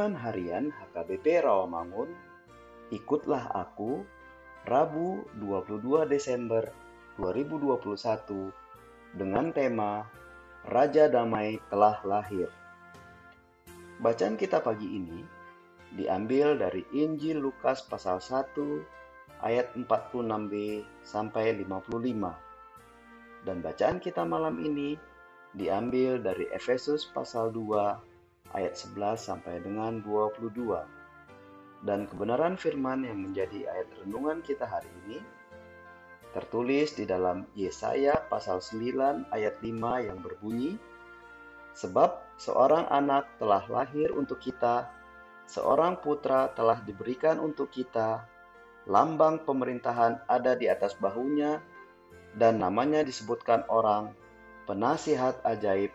Renungan 0.00 0.16
Harian 0.16 0.66
HKBP 0.72 1.44
Rawamangun, 1.44 2.08
Ikutlah 2.88 3.52
Aku, 3.52 4.00
Rabu 4.64 5.28
22 5.36 6.08
Desember 6.08 6.72
2021 7.20 8.48
dengan 9.20 9.52
tema 9.52 10.08
Raja 10.64 11.04
Damai 11.04 11.60
telah 11.68 12.00
lahir. 12.08 12.48
Bacaan 14.00 14.40
kita 14.40 14.64
pagi 14.64 14.88
ini 14.88 15.20
diambil 15.92 16.56
dari 16.56 16.80
Injil 16.96 17.36
Lukas 17.36 17.84
pasal 17.84 18.24
1 18.24 18.56
ayat 19.44 19.68
46b 19.76 20.80
sampai 21.04 21.60
55. 21.60 23.44
Dan 23.44 23.60
bacaan 23.60 24.00
kita 24.00 24.24
malam 24.24 24.64
ini 24.64 24.96
diambil 25.52 26.16
dari 26.24 26.48
Efesus 26.56 27.04
pasal 27.04 27.52
2 27.52 28.08
ayat 28.56 28.74
11 28.74 29.18
sampai 29.20 29.62
dengan 29.62 30.02
22. 30.02 30.84
Dan 31.80 32.04
kebenaran 32.04 32.60
firman 32.60 33.06
yang 33.08 33.18
menjadi 33.30 33.66
ayat 33.70 33.88
renungan 34.04 34.44
kita 34.44 34.68
hari 34.68 34.90
ini 35.06 35.18
tertulis 36.30 36.94
di 36.94 37.08
dalam 37.08 37.42
Yesaya 37.58 38.22
pasal 38.30 38.62
9 38.62 39.34
ayat 39.34 39.58
5 39.58 40.06
yang 40.06 40.18
berbunyi 40.22 40.78
Sebab 41.74 42.36
seorang 42.36 42.90
anak 42.90 43.38
telah 43.38 43.62
lahir 43.70 44.10
untuk 44.12 44.42
kita, 44.42 44.90
seorang 45.46 46.02
putra 46.02 46.50
telah 46.52 46.82
diberikan 46.82 47.38
untuk 47.38 47.70
kita, 47.70 48.26
lambang 48.90 49.46
pemerintahan 49.46 50.18
ada 50.26 50.58
di 50.58 50.66
atas 50.66 50.98
bahunya, 50.98 51.62
dan 52.34 52.58
namanya 52.58 53.06
disebutkan 53.06 53.66
orang 53.70 54.14
penasihat 54.66 55.38
ajaib, 55.46 55.94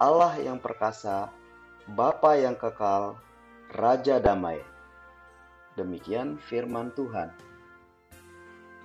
Allah 0.00 0.32
yang 0.40 0.58
perkasa, 0.58 1.28
Bapa 1.82 2.38
yang 2.38 2.54
kekal, 2.54 3.18
Raja 3.74 4.22
damai. 4.22 4.62
Demikian 5.74 6.38
firman 6.38 6.94
Tuhan. 6.94 7.34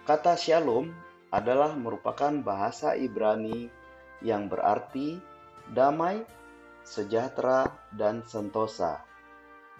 Kata 0.01 0.33
Shalom 0.33 0.89
adalah 1.29 1.77
merupakan 1.77 2.33
bahasa 2.41 2.97
Ibrani 2.97 3.69
yang 4.25 4.49
berarti 4.49 5.21
damai, 5.69 6.25
sejahtera, 6.81 7.69
dan 7.93 8.25
sentosa. 8.25 9.05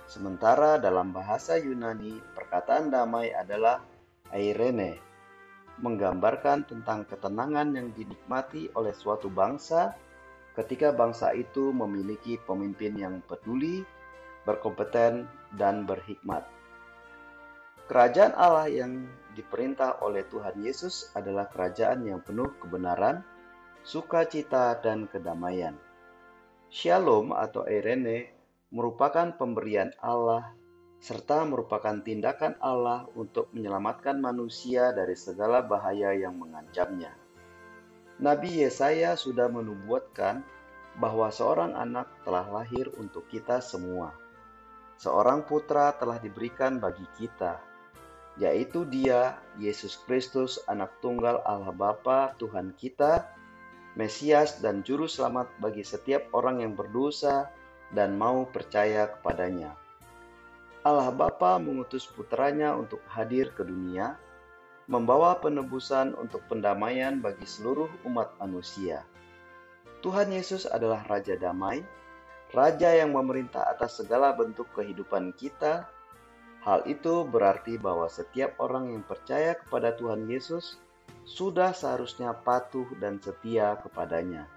Sementara 0.05 0.77
dalam 0.77 1.09
bahasa 1.09 1.57
Yunani, 1.57 2.21
perkataan 2.37 2.93
damai 2.93 3.33
adalah 3.33 3.81
airene, 4.29 5.01
menggambarkan 5.81 6.69
tentang 6.69 7.01
ketenangan 7.09 7.81
yang 7.81 7.89
dinikmati 7.97 8.69
oleh 8.77 8.93
suatu 8.93 9.25
bangsa 9.33 9.97
ketika 10.57 10.89
bangsa 10.89 11.37
itu 11.37 11.69
memiliki 11.69 12.41
pemimpin 12.41 12.97
yang 12.97 13.21
peduli, 13.21 13.85
berkompeten, 14.41 15.29
dan 15.53 15.85
berhikmat. 15.85 16.41
Kerajaan 17.85 18.33
Allah 18.35 18.67
yang 18.67 19.05
diperintah 19.37 20.01
oleh 20.03 20.25
Tuhan 20.27 20.59
Yesus 20.59 21.13
adalah 21.13 21.47
kerajaan 21.47 22.03
yang 22.03 22.19
penuh 22.25 22.57
kebenaran, 22.57 23.21
sukacita, 23.85 24.75
dan 24.81 25.05
kedamaian. 25.07 25.77
Shalom 26.67 27.31
atau 27.31 27.63
Irene 27.63 28.33
merupakan 28.73 29.31
pemberian 29.39 29.95
Allah 30.03 30.51
serta 30.97 31.45
merupakan 31.45 32.01
tindakan 32.01 32.57
Allah 32.59 33.05
untuk 33.13 33.53
menyelamatkan 33.53 34.17
manusia 34.17 34.91
dari 34.91 35.13
segala 35.13 35.63
bahaya 35.63 36.11
yang 36.17 36.35
mengancamnya. 36.35 37.26
Nabi 38.17 38.65
Yesaya 38.65 39.13
sudah 39.13 39.45
menubuatkan 39.45 40.41
bahwa 40.97 41.29
seorang 41.29 41.77
anak 41.77 42.09
telah 42.25 42.49
lahir 42.49 42.89
untuk 42.97 43.29
kita 43.29 43.61
semua. 43.61 44.09
Seorang 44.97 45.45
putra 45.45 45.93
telah 45.93 46.17
diberikan 46.17 46.81
bagi 46.81 47.05
kita, 47.21 47.61
yaitu 48.41 48.89
Dia, 48.89 49.37
Yesus 49.61 50.01
Kristus, 50.09 50.57
Anak 50.65 50.97
Tunggal 51.05 51.45
Allah 51.45 51.69
Bapa, 51.69 52.33
Tuhan 52.41 52.73
kita, 52.73 53.29
Mesias 53.93 54.57
dan 54.65 54.81
Juru 54.81 55.05
Selamat 55.05 55.53
bagi 55.61 55.85
setiap 55.85 56.25
orang 56.33 56.65
yang 56.65 56.73
berdosa 56.73 57.53
dan 57.93 58.17
mau 58.17 58.49
percaya 58.49 59.13
kepadanya. 59.13 59.77
Allah 60.81 61.13
Bapa 61.13 61.61
mengutus 61.61 62.09
putranya 62.09 62.73
untuk 62.73 63.01
hadir 63.09 63.53
ke 63.53 63.61
dunia, 63.61 64.17
membawa 64.87 65.35
penebusan 65.43 66.15
untuk 66.15 66.39
pendamaian 66.47 67.19
bagi 67.19 67.43
seluruh 67.43 67.91
umat 68.07 68.31
manusia. 68.39 69.03
Tuhan 69.99 70.31
Yesus 70.31 70.63
adalah 70.63 71.03
Raja 71.11 71.35
Damai, 71.35 71.83
Raja 72.55 72.95
yang 72.95 73.11
memerintah 73.11 73.67
atas 73.67 73.99
segala 73.99 74.31
bentuk 74.31 74.71
kehidupan 74.71 75.35
kita. 75.35 75.83
Hal 76.63 76.87
itu 76.87 77.27
berarti 77.27 77.75
bahwa 77.75 78.07
setiap 78.07 78.55
orang 78.63 78.95
yang 78.95 79.03
percaya 79.03 79.59
kepada 79.59 79.91
Tuhan 79.99 80.27
Yesus 80.31 80.79
sudah 81.27 81.75
seharusnya 81.75 82.31
patuh 82.31 82.87
dan 83.03 83.19
setia 83.19 83.75
kepadanya, 83.83 84.47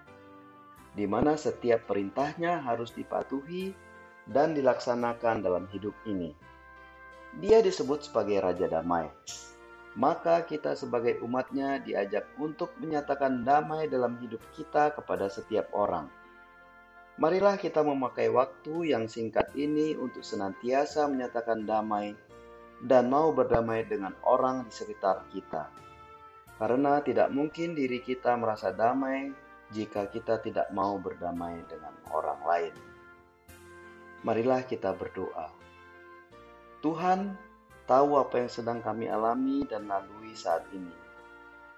di 0.94 1.06
mana 1.10 1.34
setiap 1.34 1.90
perintahnya 1.90 2.62
harus 2.62 2.94
dipatuhi 2.94 3.74
dan 4.30 4.54
dilaksanakan 4.54 5.42
dalam 5.42 5.66
hidup 5.74 5.94
ini. 6.06 6.30
Dia 7.42 7.58
disebut 7.62 8.06
sebagai 8.06 8.38
Raja 8.42 8.70
Damai. 8.70 9.10
Maka 9.98 10.46
kita 10.46 10.78
sebagai 10.78 11.18
umatnya 11.22 11.82
diajak 11.82 12.30
untuk 12.38 12.70
menyatakan 12.78 13.42
damai 13.42 13.90
dalam 13.90 14.14
hidup 14.22 14.38
kita 14.54 14.94
kepada 14.94 15.26
setiap 15.26 15.66
orang. 15.74 16.06
Marilah 17.18 17.58
kita 17.58 17.82
memakai 17.82 18.30
waktu 18.30 18.94
yang 18.94 19.10
singkat 19.10 19.50
ini 19.58 19.98
untuk 19.98 20.22
senantiasa 20.22 21.10
menyatakan 21.10 21.66
damai 21.66 22.14
dan 22.80 23.12
mau 23.12 23.34
berdamai 23.34 23.84
dengan 23.84 24.16
orang 24.24 24.64
di 24.64 24.72
sekitar 24.72 25.28
kita. 25.28 25.68
Karena 26.56 27.02
tidak 27.04 27.28
mungkin 27.34 27.76
diri 27.76 28.00
kita 28.00 28.36
merasa 28.40 28.72
damai 28.72 29.32
jika 29.74 30.08
kita 30.08 30.40
tidak 30.40 30.72
mau 30.72 30.96
berdamai 30.96 31.60
dengan 31.68 31.92
orang 32.14 32.40
lain. 32.46 32.74
Marilah 34.24 34.64
kita 34.64 34.92
berdoa. 34.92 35.48
Tuhan, 36.80 37.36
tahu 37.90 38.22
apa 38.22 38.46
yang 38.46 38.46
sedang 38.46 38.78
kami 38.78 39.10
alami 39.10 39.66
dan 39.66 39.90
lalui 39.90 40.30
saat 40.38 40.62
ini. 40.70 40.94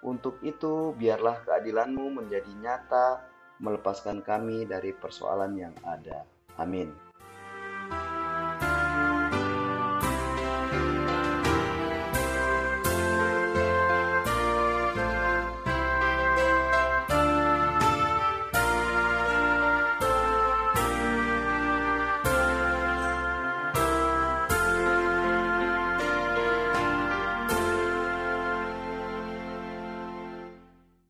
Untuk 0.05 0.37
itu, 0.45 0.93
biarlah 0.93 1.41
keadilan-Mu 1.49 2.21
menjadi 2.21 2.53
nyata, 2.53 3.25
melepaskan 3.65 4.21
kami 4.21 4.69
dari 4.69 4.93
persoalan 4.93 5.57
yang 5.57 5.73
ada. 5.81 6.29
Amin. 6.61 6.93